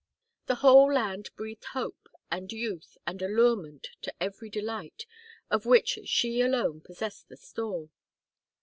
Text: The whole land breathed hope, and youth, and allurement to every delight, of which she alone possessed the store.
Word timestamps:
The 0.47 0.55
whole 0.65 0.91
land 0.91 1.29
breathed 1.35 1.63
hope, 1.73 2.09
and 2.31 2.51
youth, 2.51 2.97
and 3.05 3.21
allurement 3.21 3.89
to 4.01 4.11
every 4.19 4.49
delight, 4.49 5.05
of 5.51 5.67
which 5.67 5.99
she 6.05 6.41
alone 6.41 6.81
possessed 6.81 7.29
the 7.29 7.37
store. 7.37 7.91